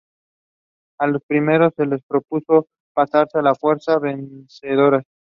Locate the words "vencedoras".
4.01-5.03